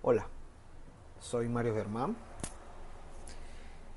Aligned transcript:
Hola, 0.00 0.26
soy 1.20 1.46
Mario 1.46 1.74
Germán. 1.74 2.16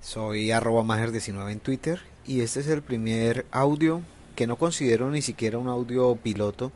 Soy 0.02 0.52
arroba 0.52 0.84
mager19 0.84 1.50
en 1.50 1.60
Twitter 1.62 2.02
y 2.28 2.42
este 2.42 2.60
es 2.60 2.68
el 2.68 2.82
primer 2.82 3.46
audio 3.52 4.02
que 4.36 4.48
no 4.48 4.58
considero 4.58 5.10
ni 5.10 5.22
siquiera 5.22 5.60
un 5.60 5.70
audio 5.70 6.14
piloto, 6.18 6.74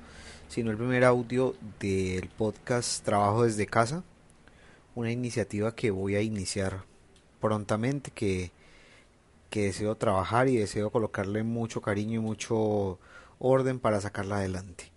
sino 0.47 0.71
el 0.71 0.77
primer 0.77 1.03
audio 1.03 1.55
del 1.81 2.29
podcast 2.29 3.03
Trabajo 3.03 3.43
desde 3.43 3.65
casa, 3.65 4.01
una 4.95 5.11
iniciativa 5.11 5.75
que 5.75 5.91
voy 5.91 6.15
a 6.15 6.21
iniciar 6.21 6.85
prontamente, 7.41 8.11
que, 8.11 8.51
que 9.49 9.63
deseo 9.63 9.95
trabajar 9.95 10.47
y 10.47 10.55
deseo 10.55 10.89
colocarle 10.89 11.43
mucho 11.43 11.81
cariño 11.81 12.21
y 12.21 12.23
mucho 12.23 12.97
orden 13.39 13.79
para 13.79 13.99
sacarla 13.99 14.37
adelante. 14.37 14.92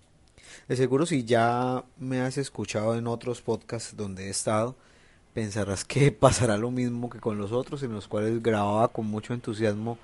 De 0.69 0.77
seguro 0.77 1.07
si 1.07 1.25
ya 1.25 1.85
me 1.99 2.21
has 2.21 2.39
escuchado 2.39 2.97
en 2.97 3.07
otros 3.07 3.41
podcasts 3.43 3.97
donde 3.97 4.27
he 4.27 4.31
estado, 4.31 4.77
pensarás 5.35 5.85
que 5.85 6.13
pasará 6.27 6.57
lo 6.57 6.71
mismo 6.71 7.11
que 7.11 7.21
con 7.21 7.39
los 7.39 7.53
otros 7.53 7.83
en 7.83 7.93
los 7.93 8.09
cuales 8.09 8.43
grababa 8.43 8.89
con 8.89 9.07
mucho 9.07 9.35
entusiasmo 9.35 9.99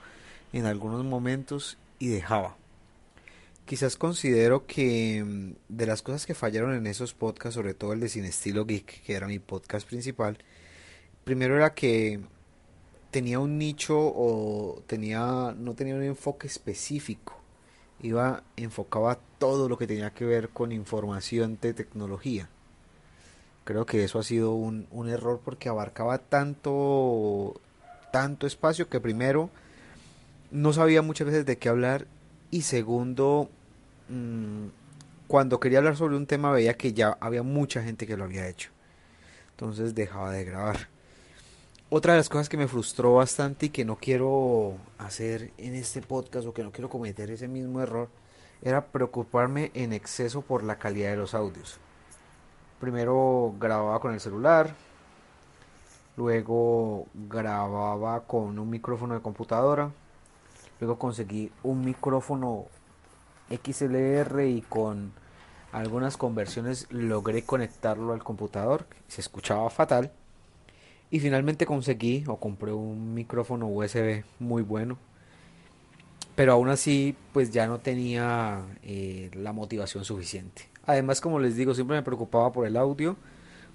en 0.53 0.67
algunos 0.67 1.05
momentos 1.05 1.79
y 1.99 2.09
dejaba. 2.09 2.57
Quizás 3.65 3.97
considero 3.97 4.67
que 4.67 5.25
mm, 5.25 5.53
de 5.69 5.87
las 5.87 6.03
cosas 6.03 6.27
que 6.27 6.35
fallaron 6.35 6.75
en 6.75 6.87
esos 6.87 7.15
podcasts, 7.15 7.55
sobre 7.55 7.75
todo 7.75 7.93
el 7.93 8.01
de 8.01 8.09
Sin 8.09 8.25
Estilo 8.25 8.67
Geek, 8.67 9.03
que 9.03 9.15
era 9.15 9.27
mi 9.27 9.39
podcast 9.39 9.87
principal, 9.89 10.39
primero 11.25 11.57
era 11.57 11.75
que 11.75 12.21
tenía 13.11 13.39
un 13.39 13.59
nicho 13.59 13.99
o 13.99 14.83
tenía 14.87 15.55
no 15.57 15.75
tenía 15.75 15.95
un 15.95 16.03
enfoque 16.03 16.47
específico 16.47 17.42
iba 18.03 18.43
enfocaba 18.57 19.19
todo 19.39 19.69
lo 19.69 19.79
que 19.79 19.87
tenía 19.87 20.11
que 20.11 20.25
ver 20.25 20.49
con 20.51 20.73
información 20.73 21.59
de 21.61 21.75
tecnología. 21.75 22.49
Creo 23.65 23.87
que 23.87 24.05
eso 24.05 24.19
ha 24.19 24.23
sido 24.25 24.53
un, 24.55 24.87
un 24.91 25.09
error 25.09 25.41
porque 25.45 25.69
abarcaba 25.69 26.19
tanto, 26.19 27.61
tanto 28.11 28.47
espacio 28.47 28.89
que 28.89 29.01
primero 29.01 29.51
no 30.51 30.73
sabía 30.73 31.03
muchas 31.03 31.29
veces 31.29 31.47
de 31.47 31.57
qué 31.57 31.69
hablar 31.69 32.07
y 32.51 32.63
segundo, 32.63 33.49
mm, 34.09 34.67
cuando 35.27 35.59
quería 35.59 35.79
hablar 35.79 35.97
sobre 35.97 36.17
un 36.17 36.27
tema 36.27 36.53
veía 36.53 36.77
que 36.77 36.93
ya 36.93 37.17
había 37.21 37.43
mucha 37.43 37.83
gente 37.83 38.07
que 38.07 38.17
lo 38.17 38.25
había 38.25 38.47
hecho. 38.49 38.71
Entonces 39.53 39.95
dejaba 39.95 40.31
de 40.33 40.45
grabar. 40.45 40.92
Otra 41.95 42.15
de 42.15 42.21
las 42.21 42.31
cosas 42.31 42.49
que 42.49 42.57
me 42.57 42.69
frustró 42.69 43.13
bastante 43.13 43.67
y 43.67 43.69
que 43.69 43.85
no 43.85 43.97
quiero 43.97 44.79
hacer 44.97 45.53
en 45.59 45.75
este 45.75 46.01
podcast 46.01 46.47
o 46.47 46.55
que 46.55 46.63
no 46.63 46.73
quiero 46.73 46.89
cometer 46.89 47.31
ese 47.31 47.49
mismo 47.49 47.83
error 47.83 48.09
era 48.63 48.87
preocuparme 48.87 49.71
en 49.75 49.93
exceso 49.93 50.41
por 50.41 50.63
la 50.63 50.79
calidad 50.79 51.11
de 51.11 51.19
los 51.19 51.35
audios. 51.35 51.77
Primero 52.81 53.55
grababa 53.61 54.01
con 54.01 54.15
el 54.15 54.21
celular, 54.21 54.75
luego 56.17 57.09
grababa 57.29 58.23
con 58.23 58.59
un 58.59 58.71
micrófono 58.71 59.13
de 59.13 59.21
computadora, 59.21 59.91
luego 60.81 60.99
conseguí 60.99 61.53
un 61.63 61.85
micrófono 61.85 62.69
XLR 63.51 64.47
y 64.47 64.63
con 64.63 65.13
algunas 65.73 66.17
conversiones 66.17 66.87
logré 66.91 67.45
conectarlo 67.45 68.15
al 68.15 68.25
computador, 68.25 68.87
se 69.09 69.21
escuchaba 69.21 69.69
fatal 69.69 70.11
y 71.13 71.21
finalmente 71.21 71.67
conseguí 71.67 72.25
o 72.27 72.37
compré 72.39 72.73
un 72.73 73.13
micrófono 73.13 73.69
USB 73.69 74.25
muy 74.39 74.63
bueno. 74.63 74.97
Pero 76.35 76.55
aún 76.55 76.71
así, 76.71 77.15
pues 77.35 77.51
ya 77.51 77.67
no 77.67 77.81
tenía 77.81 78.63
eh, 78.83 79.31
la 79.35 79.53
motivación 79.53 80.07
suficiente. 80.07 80.71
Además, 80.87 81.21
como 81.21 81.39
les 81.39 81.55
digo, 81.55 81.75
siempre 81.75 81.97
me 81.97 82.03
preocupaba 82.03 82.51
por 82.51 82.67
el 82.67 82.79
audio. 82.79 83.17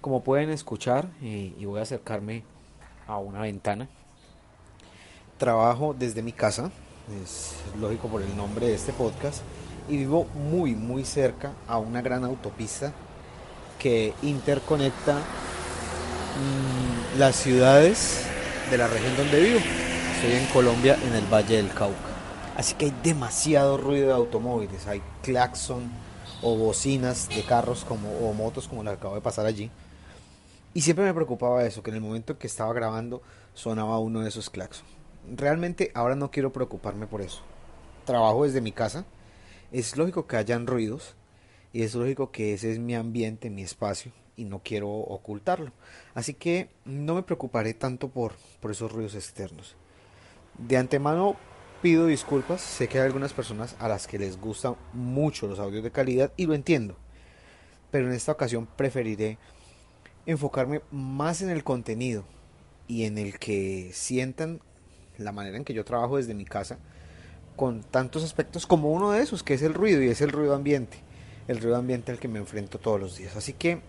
Como 0.02 0.24
pueden 0.24 0.50
escuchar, 0.50 1.12
eh, 1.22 1.54
y 1.56 1.66
voy 1.66 1.80
a 1.80 1.84
acercarme 1.84 2.44
a 3.06 3.20
una 3.20 3.42
ventana. 3.42 3.88
Trabajo 5.38 5.96
desde 5.98 6.24
mi 6.24 6.32
casa, 6.32 6.72
es 7.24 7.54
lógico 7.80 8.08
por 8.08 8.24
el 8.24 8.36
nombre 8.36 8.66
de 8.66 8.74
este 8.74 8.94
podcast, 8.94 9.44
y 9.88 9.98
vivo 9.98 10.26
muy, 10.34 10.74
muy 10.74 11.06
cerca 11.06 11.54
a 11.68 11.78
una 11.78 12.02
gran 12.02 12.24
autopista 12.24 12.94
que 13.78 14.16
interconecta 14.24 15.22
Mm, 16.38 17.18
las 17.18 17.36
ciudades 17.36 18.24
de 18.70 18.78
la 18.78 18.88
región 18.88 19.18
donde 19.18 19.42
vivo. 19.42 19.60
Estoy 20.16 20.34
en 20.34 20.46
Colombia, 20.48 20.96
en 21.04 21.14
el 21.16 21.26
Valle 21.26 21.58
del 21.58 21.70
Cauca. 21.70 21.98
Así 22.56 22.76
que 22.76 22.86
hay 22.86 22.94
demasiado 23.04 23.78
ruido 23.78 24.08
de 24.08 24.14
automóviles. 24.14 24.86
Hay 24.86 25.02
claxon 25.24 25.90
o 26.44 26.56
bocinas 26.56 27.28
de 27.30 27.42
carros 27.42 27.86
como, 27.86 28.12
o 28.20 28.34
motos 28.34 28.68
como 28.68 28.84
la 28.84 28.92
que 28.92 28.98
acabo 28.98 29.16
de 29.16 29.22
pasar 29.22 29.48
allí. 29.48 29.72
Y 30.76 30.82
siempre 30.82 31.06
me 31.06 31.14
preocupaba 31.14 31.66
eso, 31.66 31.82
que 31.82 31.90
en 31.90 31.96
el 31.96 32.04
momento 32.04 32.34
en 32.34 32.40
que 32.40 32.48
estaba 32.48 32.72
grabando 32.72 33.24
sonaba 33.56 33.98
uno 33.98 34.20
de 34.20 34.30
esos 34.30 34.52
claxon. 34.52 34.86
Realmente 35.36 35.92
ahora 35.96 36.16
no 36.16 36.30
quiero 36.30 36.54
preocuparme 36.54 37.08
por 37.08 37.22
eso. 37.22 37.42
Trabajo 38.06 38.44
desde 38.44 38.62
mi 38.62 38.72
casa. 38.72 39.06
Es 39.72 39.98
lógico 39.98 40.28
que 40.28 40.38
hayan 40.38 40.68
ruidos 40.68 41.16
y 41.74 41.82
es 41.82 41.96
lógico 41.96 42.32
que 42.32 42.54
ese 42.54 42.72
es 42.72 42.78
mi 42.78 42.94
ambiente, 42.94 43.50
mi 43.50 43.64
espacio 43.64 44.12
y 44.38 44.46
no 44.46 44.62
quiero 44.64 44.90
ocultarlo. 44.90 45.74
Así 46.14 46.34
que 46.34 46.70
no 46.86 47.16
me 47.16 47.24
preocuparé 47.24 47.74
tanto 47.74 48.08
por, 48.08 48.36
por 48.62 48.72
esos 48.72 48.92
ruidos 48.92 49.16
externos. 49.16 49.76
De 50.58 50.78
antemano 50.78 51.36
pido 51.82 52.06
disculpas, 52.06 52.62
sé 52.62 52.88
que 52.88 53.00
hay 53.00 53.06
algunas 53.06 53.34
personas 53.34 53.76
a 53.80 53.90
las 53.90 54.08
que 54.08 54.18
les 54.18 54.40
gustan 54.40 54.76
mucho 54.94 55.48
los 55.48 55.60
audios 55.60 55.84
de 55.84 55.92
calidad 55.92 56.32
y 56.38 56.46
lo 56.46 56.54
entiendo. 56.54 56.96
Pero 57.92 58.08
en 58.08 58.14
esta 58.14 58.32
ocasión 58.32 58.68
preferiré 58.78 59.38
enfocarme 60.26 60.82
más 60.92 61.42
en 61.42 61.50
el 61.50 61.64
contenido 61.64 62.24
y 62.88 63.06
en 63.06 63.18
el 63.18 63.40
que 63.40 63.92
sientan 63.94 64.62
la 65.18 65.32
manera 65.32 65.58
en 65.58 65.66
que 65.66 65.74
yo 65.74 65.84
trabajo 65.84 66.18
desde 66.18 66.34
mi 66.34 66.46
casa 66.46 66.78
con 67.56 67.82
tantos 67.82 68.24
aspectos 68.24 68.68
como 68.68 68.92
uno 68.92 69.12
de 69.12 69.24
esos, 69.24 69.42
que 69.42 69.56
es 69.56 69.64
el 69.64 69.74
ruido 69.74 70.04
y 70.04 70.10
es 70.10 70.22
el 70.22 70.32
ruido 70.32 70.54
ambiente, 70.54 71.00
el 71.48 71.60
ruido 71.60 71.78
ambiente 71.78 72.12
al 72.12 72.20
que 72.20 72.28
me 72.28 72.40
enfrento 72.40 72.78
todos 72.78 73.00
los 73.00 73.18
días. 73.18 73.36
Así 73.36 73.54
que 73.54 73.82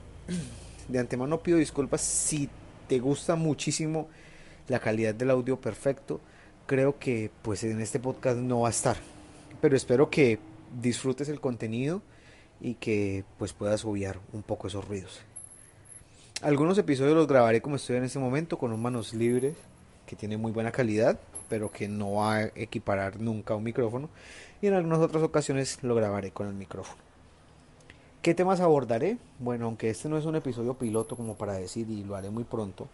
de 0.89 0.99
antemano 0.99 1.41
pido 1.41 1.59
disculpas 1.59 2.01
si 2.01 2.49
te 2.89 2.99
gusta 2.99 3.37
muchísimo 3.37 4.09
la 4.69 4.81
calidad 4.81 5.15
del 5.15 5.31
audio 5.31 5.61
perfecto. 5.61 6.21
Creo 6.67 6.99
que 6.99 7.31
pues 7.43 7.65
en 7.65 7.81
este 7.81 7.99
podcast 8.01 8.39
no 8.39 8.61
va 8.61 8.69
a 8.69 8.71
estar. 8.71 8.97
Pero 9.61 9.77
espero 9.77 10.11
que 10.11 10.39
disfrutes 10.81 11.29
el 11.29 11.41
contenido 11.41 12.03
y 12.61 12.75
que 12.75 13.25
pues 13.39 13.53
puedas 13.53 13.85
obviar 13.85 14.19
un 14.33 14.43
poco 14.43 14.69
esos 14.69 14.87
ruidos. 14.87 15.21
Algunos 16.43 16.79
episodios 16.79 17.17
los 17.17 17.27
grabaré 17.27 17.61
como 17.61 17.77
estoy 17.77 17.97
en 17.97 18.05
este 18.05 18.19
momento 18.19 18.59
con 18.59 18.73
un 18.73 18.81
manos 18.81 19.13
libres 19.13 19.55
que 20.07 20.17
tiene 20.17 20.37
muy 20.37 20.53
buena 20.53 20.71
calidad, 20.71 21.19
pero 21.49 21.71
que 21.71 21.89
no 21.89 22.15
va 22.15 22.37
a 22.37 22.43
equiparar 22.55 23.21
nunca 23.21 23.55
un 23.55 23.65
micrófono. 23.65 24.09
Y 24.63 24.69
en 24.69 24.75
algunas 24.75 25.01
otras 25.01 25.23
ocasiones 25.23 25.83
lo 25.83 25.95
grabaré 25.95 26.31
con 26.31 26.47
el 26.47 26.55
micrófono. 26.55 27.08
¿Qué 28.29 28.35
temas 28.35 28.61
abordaré? 28.61 29.17
Bueno, 29.39 29.65
aunque 29.65 29.89
este 29.89 30.07
no 30.07 30.19
es 30.19 30.27
un 30.27 30.37
episodio 30.37 30.75
piloto 30.75 31.17
como 31.17 31.37
para 31.39 31.55
decir 31.55 31.89
y 31.89 32.05
lo 32.05 32.15
haré 32.15 32.29
muy 32.29 32.45
pronto, 32.45 32.87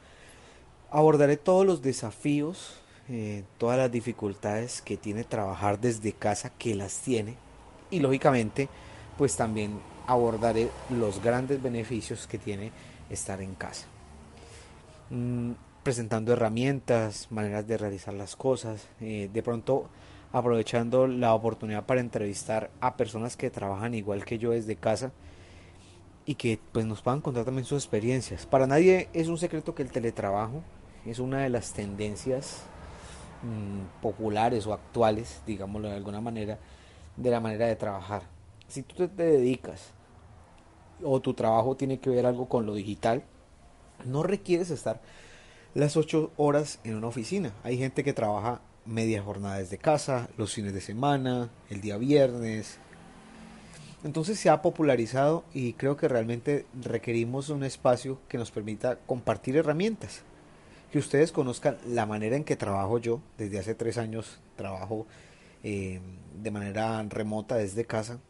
abordaré 0.93 1.37
todos 1.37 1.67
los 1.67 1.83
desafíos, 1.83 2.77
eh, 3.09 3.43
todas 3.59 3.77
las 3.77 3.91
dificultades 3.91 4.81
que 4.81 4.97
tiene 4.97 5.25
trabajar 5.25 5.81
desde 5.81 6.13
casa, 6.13 6.53
que 6.57 6.77
las 6.77 6.99
tiene, 6.99 7.35
y 7.91 7.99
lógicamente, 7.99 8.69
pues 9.19 9.35
también 9.35 9.81
abordaré 10.07 10.71
los 10.89 11.21
grandes 11.21 11.61
beneficios 11.61 12.29
que 12.29 12.39
tiene 12.39 12.71
estar 13.11 13.43
en 13.43 13.57
casa. 13.57 13.87
Mm, 15.11 15.51
presentando 15.83 16.33
herramientas, 16.33 17.27
maneras 17.33 17.67
de 17.67 17.77
realizar 17.77 18.15
las 18.15 18.37
cosas, 18.37 18.87
eh, 19.01 19.29
de 19.33 19.43
pronto 19.43 19.89
aprovechando 20.35 21.07
la 21.07 21.33
oportunidad 21.33 21.87
para 21.87 22.01
entrevistar 22.01 22.69
a 22.81 22.97
personas 22.97 23.37
que 23.37 23.51
trabajan 23.51 23.95
igual 23.95 24.25
que 24.25 24.37
yo 24.37 24.51
desde 24.51 24.75
casa 24.75 25.13
y 26.27 26.35
que 26.35 26.59
pues 26.73 26.85
nos 26.87 27.03
puedan 27.03 27.21
contar 27.21 27.45
también 27.45 27.65
sus 27.65 27.85
experiencias. 27.85 28.45
Para 28.45 28.67
nadie 28.67 29.09
es 29.13 29.29
un 29.29 29.39
secreto 29.39 29.77
que 29.77 29.83
el 29.83 29.93
teletrabajo 29.93 30.65
es 31.07 31.21
una 31.21 31.39
de 31.39 31.51
las 31.51 31.73
tendencias 31.73 32.63
mm, 33.45 34.03
populares 34.03 34.67
o 34.67 34.73
actuales, 34.73 35.41
digámoslo 35.47 35.89
de 35.89 35.95
alguna 35.95 36.21
manera, 36.21 36.59
de 37.17 37.31
la 37.31 37.39
manera 37.39 37.69
de 37.69 37.77
trabajar. 37.77 38.23
Si 38.67 38.83
tú 38.83 39.07
te 39.07 39.23
dedicas 39.23 39.93
o 41.01 41.21
tu 41.21 41.35
trabajo 41.35 41.77
tiene 41.77 42.01
que 42.01 42.11
ver 42.11 42.27
algo 42.27 42.49
con 42.49 42.67
lo 42.67 42.75
digital, 42.75 43.23
no 44.05 44.25
requieres 44.25 44.71
estar 44.71 45.01
las 45.75 45.97
ocho 45.97 46.33
horas 46.37 46.81
en 46.83 46.97
una 46.97 47.07
oficina. 47.07 47.53
Hay 47.63 47.79
gente 47.79 48.03
que 48.03 48.13
trabaja 48.13 48.61
media 48.87 49.23
jornada 49.23 49.59
desde 49.59 49.79
casa, 49.79 50.29
los 50.37 50.53
fines 50.53 50.75
de 50.75 50.81
semana, 50.81 51.51
el 51.71 51.81
día 51.81 51.97
viernes. 51.97 52.79
Entonces 54.05 54.39
se 54.39 54.51
ha 54.51 54.61
popularizado 54.61 55.45
y 55.55 55.73
creo 55.73 55.97
que 55.97 56.09
realmente 56.09 56.67
requerimos 56.83 57.49
un 57.49 57.65
espacio 57.65 58.21
que 58.29 58.37
nos 58.37 58.51
permita 58.51 58.99
compartir 59.07 59.57
herramientas. 59.57 60.23
Que 60.93 60.99
ustedes 60.99 61.33
conozcan 61.33 61.79
la 61.87 62.07
manera 62.07 62.37
en 62.37 62.45
que 62.45 62.57
trabajo 62.57 62.99
yo. 62.99 63.21
Desde 63.39 63.59
hace 63.59 63.75
tres 63.75 63.99
años 63.99 64.39
trabajo 64.57 65.07
eh, 65.63 66.01
de 66.41 66.51
manera 66.51 67.03
remota 67.09 67.57
desde 67.57 67.87
casa. 67.87 68.21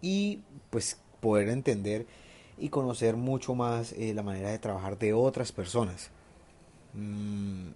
Y 0.00 0.40
pues 0.70 0.98
poder 1.20 1.48
entender 1.48 2.06
y 2.58 2.68
conocer 2.68 3.16
mucho 3.16 3.54
más 3.54 3.92
eh, 3.92 4.12
la 4.14 4.22
manera 4.22 4.50
de 4.50 4.58
trabajar 4.58 4.98
de 4.98 5.12
otras 5.12 5.52
personas. 5.52 6.10
Mm, 6.94 7.70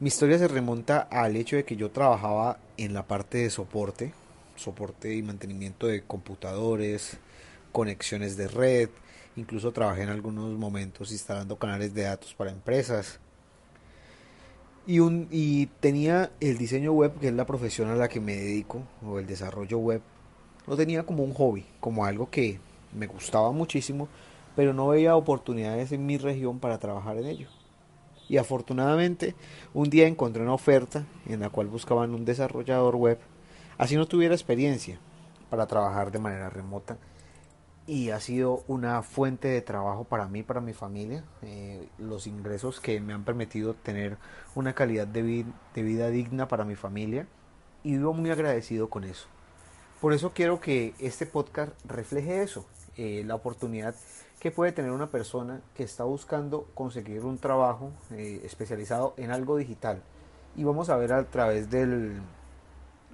mi 0.00 0.08
historia 0.08 0.38
se 0.38 0.48
remonta 0.48 1.08
al 1.10 1.36
hecho 1.36 1.56
de 1.56 1.64
que 1.64 1.76
yo 1.76 1.90
trabajaba 1.90 2.58
en 2.76 2.94
la 2.94 3.06
parte 3.06 3.38
de 3.38 3.50
soporte, 3.50 4.12
soporte 4.54 5.14
y 5.14 5.22
mantenimiento 5.22 5.86
de 5.86 6.02
computadores, 6.02 7.16
conexiones 7.72 8.36
de 8.36 8.48
red, 8.48 8.90
incluso 9.36 9.72
trabajé 9.72 10.02
en 10.02 10.10
algunos 10.10 10.56
momentos 10.56 11.10
instalando 11.10 11.58
canales 11.58 11.94
de 11.94 12.02
datos 12.02 12.34
para 12.34 12.50
empresas. 12.50 13.18
Y, 14.86 15.00
un, 15.00 15.28
y 15.30 15.66
tenía 15.80 16.30
el 16.40 16.58
diseño 16.58 16.92
web, 16.92 17.18
que 17.18 17.28
es 17.28 17.34
la 17.34 17.46
profesión 17.46 17.90
a 17.90 17.96
la 17.96 18.08
que 18.08 18.20
me 18.20 18.36
dedico, 18.36 18.82
o 19.04 19.18
el 19.18 19.26
desarrollo 19.26 19.78
web, 19.78 20.00
lo 20.66 20.76
tenía 20.76 21.04
como 21.04 21.24
un 21.24 21.34
hobby, 21.34 21.66
como 21.80 22.04
algo 22.04 22.30
que 22.30 22.60
me 22.94 23.06
gustaba 23.06 23.52
muchísimo, 23.52 24.08
pero 24.54 24.72
no 24.72 24.88
veía 24.88 25.16
oportunidades 25.16 25.92
en 25.92 26.06
mi 26.06 26.18
región 26.18 26.58
para 26.58 26.78
trabajar 26.78 27.16
en 27.18 27.26
ello 27.26 27.57
y 28.28 28.36
afortunadamente 28.36 29.34
un 29.74 29.90
día 29.90 30.06
encontré 30.06 30.42
una 30.42 30.54
oferta 30.54 31.04
en 31.26 31.40
la 31.40 31.50
cual 31.50 31.66
buscaban 31.66 32.14
un 32.14 32.24
desarrollador 32.24 32.96
web, 32.96 33.18
así 33.78 33.96
no 33.96 34.06
tuviera 34.06 34.34
experiencia 34.34 34.98
para 35.50 35.66
trabajar 35.66 36.12
de 36.12 36.18
manera 36.18 36.50
remota. 36.50 36.98
Y 37.86 38.10
ha 38.10 38.20
sido 38.20 38.64
una 38.68 39.02
fuente 39.02 39.48
de 39.48 39.62
trabajo 39.62 40.04
para 40.04 40.28
mí, 40.28 40.42
para 40.42 40.60
mi 40.60 40.74
familia, 40.74 41.24
eh, 41.40 41.88
los 41.96 42.26
ingresos 42.26 42.80
que 42.80 43.00
me 43.00 43.14
han 43.14 43.24
permitido 43.24 43.72
tener 43.72 44.18
una 44.54 44.74
calidad 44.74 45.06
de, 45.06 45.46
vida 45.74 46.10
digna 46.10 46.48
para 46.48 46.66
mi 46.66 46.74
familia. 46.74 47.26
Y 47.82 47.92
vivo 47.92 48.12
muy 48.12 48.28
agradecido 48.28 48.90
con 48.90 49.04
eso. 49.04 49.26
Por 50.02 50.12
eso 50.12 50.32
quiero 50.34 50.60
que 50.60 50.92
este 50.98 51.24
podcast 51.24 51.72
refleje 51.86 52.42
eso, 52.42 52.66
eh, 52.98 53.22
la 53.24 53.34
oportunidad 53.34 53.94
que 54.38 54.50
puede 54.50 54.72
tener 54.72 54.92
una 54.92 55.08
persona 55.08 55.60
que 55.74 55.82
está 55.82 56.04
buscando 56.04 56.68
conseguir 56.74 57.24
un 57.24 57.38
trabajo 57.38 57.90
eh, 58.12 58.40
especializado 58.44 59.14
en 59.16 59.30
algo 59.30 59.56
digital. 59.56 60.02
Y 60.56 60.64
vamos 60.64 60.90
a 60.90 60.96
ver 60.96 61.12
a 61.12 61.24
través 61.24 61.70
del, 61.70 62.20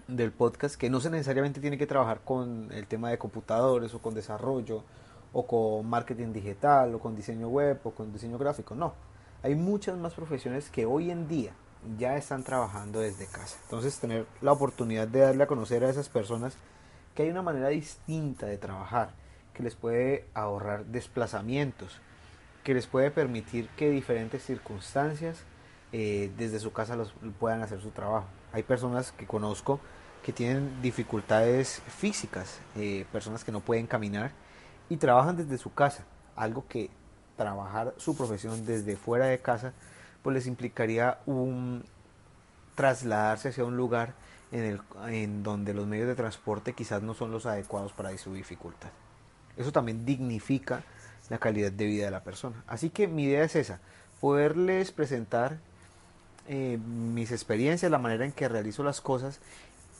del 0.07 0.33
podcast 0.33 0.77
que 0.77 0.91
no 0.91 1.01
se 1.01 1.11
necesariamente 1.11 1.61
tiene 1.61 1.79
que 1.79 1.87
trabajar 1.87 2.21
con 2.25 2.71
el 2.73 2.87
tema 2.87 3.11
de 3.11 3.19
computadores 3.19 3.95
o 3.95 4.01
con 4.01 4.15
desarrollo 4.15 4.83
o 5.33 5.47
con 5.47 5.89
marketing 5.89 6.33
digital 6.33 6.95
o 6.95 6.99
con 6.99 7.17
diseño 7.17 7.49
web 7.49 7.81
o 7.85 7.91
con 7.91 8.13
diseño 8.13 8.39
gráfico. 8.39 8.75
No, 8.75 8.95
hay 9.43 9.55
muchas 9.55 9.97
más 9.97 10.15
profesiones 10.15 10.69
que 10.69 10.85
hoy 10.85 11.11
en 11.11 11.27
día 11.27 11.53
ya 11.99 12.17
están 12.17 12.45
trabajando 12.45 13.01
desde 13.01 13.27
casa. 13.27 13.59
Entonces 13.65 13.99
tener 13.99 14.27
la 14.43 14.53
oportunidad 14.53 15.09
de 15.09 15.21
darle 15.21 15.45
a 15.45 15.47
conocer 15.47 15.85
a 15.85 15.91
esas 15.91 16.09
personas 16.09 16.57
que 17.15 17.23
hay 17.23 17.31
una 17.31 17.43
manera 17.43 17.69
distinta 17.69 18.47
de 18.47 18.59
trabajar 18.59 19.24
que 19.55 19.63
les 19.63 19.75
puede 19.75 20.27
ahorrar 20.35 20.85
desplazamientos, 20.87 22.01
que 22.63 22.75
les 22.75 22.87
puede 22.87 23.11
permitir 23.11 23.69
que 23.77 23.91
diferentes 23.91 24.45
circunstancias 24.45 25.45
eh, 25.93 26.31
desde 26.37 26.59
su 26.59 26.73
casa 26.73 26.97
los, 26.97 27.15
puedan 27.39 27.63
hacer 27.63 27.81
su 27.81 27.91
trabajo. 27.91 28.27
Hay 28.53 28.63
personas 28.63 29.13
que 29.13 29.27
conozco 29.27 29.81
que 30.23 30.33
tienen 30.33 30.83
dificultades 30.83 31.83
físicas, 31.87 32.59
eh, 32.77 33.07
personas 33.13 33.45
que 33.45 33.53
no 33.53 33.61
pueden 33.61 33.87
caminar 33.87 34.33
y 34.89 34.97
trabajan 34.97 35.37
desde 35.37 35.59
su 35.59 35.73
casa, 35.73 36.05
algo 36.35 36.67
que 36.69 36.91
trabajar 37.37 37.95
su 37.97 38.17
profesión 38.17 38.65
desde 38.65 38.97
fuera 38.97 39.27
de 39.27 39.39
casa 39.41 39.73
pues 40.23 40.35
les 40.35 40.47
implicaría 40.47 41.19
un 41.27 41.85
trasladarse 42.75 43.51
hacia 43.51 43.65
un 43.65 43.77
lugar 43.77 44.15
en, 44.53 44.65
el, 44.65 44.81
en 45.09 45.43
donde 45.43 45.75
los 45.75 45.87
medios 45.87 46.09
de 46.09 46.15
transporte 46.15 46.73
quizás 46.73 47.03
no 47.03 47.13
son 47.13 47.31
los 47.31 47.45
adecuados 47.45 47.93
para 47.93 48.17
su 48.17 48.33
dificultad. 48.33 48.89
Eso 49.57 49.73
también 49.73 50.05
dignifica 50.05 50.83
la 51.31 51.39
calidad 51.39 51.73
de 51.73 51.87
vida 51.87 52.05
de 52.07 52.11
la 52.11 52.25
persona. 52.25 52.63
Así 52.67 52.91
que 52.91 53.09
mi 53.09 53.25
idea 53.25 53.45
es 53.45 53.57
esa, 53.57 53.81
poderles 54.21 54.93
presentar 54.93 55.59
eh, 56.47 56.79
mis 56.79 57.33
experiencias, 57.33 57.91
la 57.91 57.99
manera 57.99 58.25
en 58.25 58.33
que 58.33 58.49
realizo 58.49 58.83
las 58.83 59.01
cosas 59.01 59.41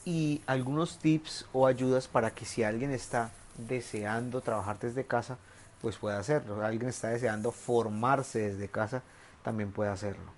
y 0.05 0.41
algunos 0.45 0.99
tips 0.99 1.47
o 1.53 1.65
ayudas 1.65 2.07
para 2.07 2.31
que 2.31 2.45
si 2.45 2.63
alguien 2.63 2.91
está 2.91 3.31
deseando 3.57 4.41
trabajar 4.41 4.77
desde 4.79 5.05
casa, 5.05 5.37
pues 5.81 5.97
pueda 5.97 6.19
hacerlo. 6.19 6.63
Alguien 6.63 6.89
está 6.89 7.09
deseando 7.09 7.51
formarse 7.51 8.51
desde 8.51 8.67
casa, 8.67 9.01
también 9.43 9.71
puede 9.71 9.89
hacerlo. 9.89 10.31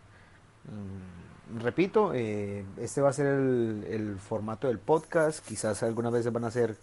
Mm, 0.65 1.59
repito, 1.59 2.13
eh, 2.13 2.65
este 2.77 3.01
va 3.01 3.09
a 3.09 3.13
ser 3.13 3.27
el, 3.27 3.85
el, 3.89 4.19
formato 4.19 4.67
del 4.67 4.79
podcast. 4.79 5.45
Quizás 5.45 5.83
algunas 5.83 6.13
veces 6.13 6.31
van 6.31 6.45
a 6.45 6.51
ser 6.51 6.77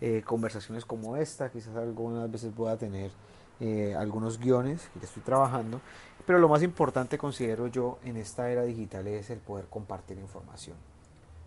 eh, 0.00 0.22
conversaciones 0.24 0.84
como 0.84 1.16
esta, 1.16 1.50
quizás 1.50 1.74
algunas 1.76 2.30
veces 2.30 2.52
pueda 2.54 2.76
tener 2.76 3.10
eh, 3.60 3.94
algunos 3.98 4.38
guiones 4.38 4.90
que 4.98 5.06
estoy 5.06 5.22
trabajando, 5.22 5.80
pero 6.26 6.38
lo 6.38 6.48
más 6.48 6.62
importante 6.62 7.16
considero 7.16 7.68
yo 7.68 7.98
en 8.04 8.16
esta 8.16 8.50
era 8.50 8.62
digital 8.62 9.06
es 9.06 9.30
el 9.30 9.38
poder 9.38 9.66
compartir 9.66 10.18
información, 10.18 10.76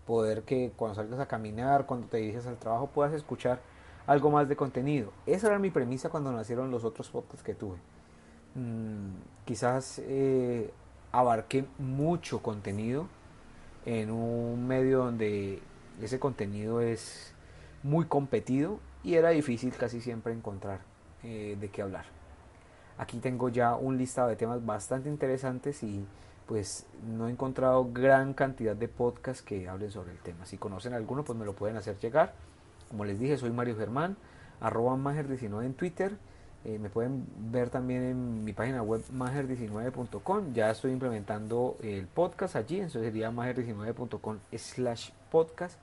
poder 0.08 0.44
que 0.44 0.72
cuando 0.76 0.96
salgas 0.96 1.20
a 1.20 1.28
caminar, 1.28 1.86
cuando 1.86 2.08
te 2.08 2.18
diriges 2.18 2.48
al 2.48 2.58
trabajo 2.58 2.88
puedas 2.88 3.14
escuchar 3.14 3.60
algo 4.08 4.32
más 4.32 4.50
de 4.50 4.56
contenido. 4.56 5.12
Esa 5.28 5.48
era 5.48 5.60
mi 5.60 5.70
premisa 5.70 6.10
cuando 6.10 6.32
nacieron 6.32 6.72
los 6.72 6.84
otros 6.84 7.10
podcasts 7.10 7.44
que 7.44 7.54
tuve. 7.54 7.78
Mm, 8.56 9.46
quizás 9.46 10.02
eh, 10.04 10.74
abarqué 11.12 11.66
mucho 11.78 12.42
contenido 12.42 13.08
en 13.86 14.10
un 14.10 14.68
medio 14.68 15.00
donde 15.00 15.62
ese 16.02 16.20
contenido 16.20 16.82
es 16.82 17.36
muy 17.84 18.06
competido 18.06 18.80
y 19.04 19.16
era 19.16 19.30
difícil 19.30 19.74
casi 19.74 20.02
siempre 20.02 20.34
encontrar 20.34 20.80
eh, 21.24 21.58
de 21.60 21.70
qué 21.70 21.82
hablar. 21.82 22.06
Aquí 22.98 23.20
tengo 23.20 23.50
ya 23.50 23.76
un 23.76 23.98
listado 23.98 24.28
de 24.28 24.36
temas 24.36 24.66
bastante 24.66 25.10
interesantes 25.10 25.84
y 25.84 26.06
pues 26.46 26.86
no 27.08 27.28
he 27.28 27.32
encontrado 27.32 27.90
gran 27.94 28.34
cantidad 28.34 28.76
de 28.76 28.88
podcasts 28.88 29.44
que 29.44 29.70
hablen 29.70 29.92
sobre 29.92 30.12
el 30.12 30.18
tema. 30.18 30.46
Si 30.46 30.58
conocen 30.58 30.94
alguno, 30.94 31.24
pues 31.24 31.38
me 31.38 31.46
lo 31.46 31.54
pueden 31.54 31.78
hacer 31.78 31.98
llegar. 32.00 32.34
Como 32.90 33.06
les 33.06 33.20
dije, 33.20 33.38
soy 33.38 33.52
Mario 33.52 33.78
Germán, 33.78 34.18
arroba 34.60 34.96
mager19 34.96 35.64
en 35.64 35.74
Twitter. 35.76 36.18
Eh, 36.66 36.78
me 36.78 36.90
pueden 36.90 37.26
ver 37.52 37.70
también 37.70 38.04
en 38.04 38.44
mi 38.44 38.52
página 38.52 38.82
web 38.82 39.02
mager19.com. 39.14 40.54
Ya 40.54 40.72
estoy 40.72 40.92
implementando 40.92 41.78
el 41.82 42.08
podcast 42.08 42.56
allí, 42.56 42.78
entonces 42.78 43.04
sería 43.04 43.32
mager19.com 43.32 44.40
slash 44.52 45.12
podcast. 45.32 45.80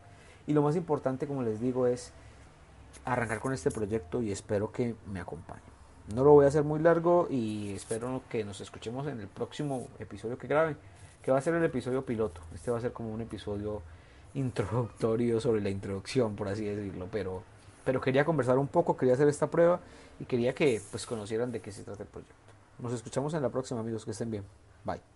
Y 0.46 0.52
lo 0.52 0.62
más 0.62 0.76
importante, 0.76 1.26
como 1.26 1.42
les 1.42 1.60
digo, 1.60 1.86
es 1.86 2.12
arrancar 3.04 3.40
con 3.40 3.52
este 3.52 3.70
proyecto 3.70 4.22
y 4.22 4.32
espero 4.32 4.72
que 4.72 4.94
me 5.06 5.20
acompañen. 5.20 5.64
No 6.14 6.24
lo 6.24 6.32
voy 6.32 6.44
a 6.44 6.48
hacer 6.48 6.62
muy 6.62 6.80
largo 6.80 7.26
y 7.30 7.74
espero 7.74 8.22
que 8.28 8.44
nos 8.44 8.60
escuchemos 8.60 9.06
en 9.08 9.20
el 9.20 9.28
próximo 9.28 9.88
episodio 9.98 10.38
que 10.38 10.46
grabe, 10.46 10.76
que 11.22 11.32
va 11.32 11.38
a 11.38 11.40
ser 11.40 11.54
el 11.54 11.64
episodio 11.64 12.04
piloto. 12.04 12.40
Este 12.54 12.70
va 12.70 12.78
a 12.78 12.80
ser 12.80 12.92
como 12.92 13.12
un 13.12 13.20
episodio 13.20 13.82
introductorio 14.34 15.40
sobre 15.40 15.60
la 15.60 15.70
introducción, 15.70 16.36
por 16.36 16.48
así 16.48 16.64
decirlo, 16.64 17.08
pero 17.10 17.42
pero 17.86 18.00
quería 18.00 18.24
conversar 18.24 18.58
un 18.58 18.66
poco, 18.66 18.96
quería 18.96 19.14
hacer 19.14 19.28
esta 19.28 19.48
prueba 19.48 19.80
y 20.18 20.24
quería 20.24 20.54
que 20.54 20.82
pues 20.90 21.06
conocieran 21.06 21.52
de 21.52 21.60
qué 21.60 21.70
se 21.70 21.84
trata 21.84 22.02
el 22.02 22.08
proyecto. 22.08 22.34
Nos 22.80 22.92
escuchamos 22.92 23.32
en 23.32 23.42
la 23.42 23.48
próxima, 23.48 23.80
amigos, 23.80 24.04
que 24.04 24.10
estén 24.10 24.30
bien. 24.30 24.44
Bye. 24.84 25.15